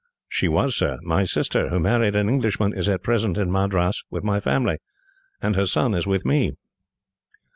"She 0.27 0.47
was, 0.47 0.75
sir. 0.75 0.97
My 1.03 1.23
sister, 1.25 1.69
who 1.69 1.79
married 1.79 2.15
an 2.15 2.27
Englishman, 2.27 2.73
is 2.73 2.89
at 2.89 3.03
present 3.03 3.37
in 3.37 3.51
Madras 3.51 4.01
with 4.09 4.23
my 4.23 4.39
family, 4.39 4.77
and 5.43 5.55
her 5.55 5.65
son 5.65 5.93
is 5.93 6.07
with 6.07 6.25
me. 6.25 6.53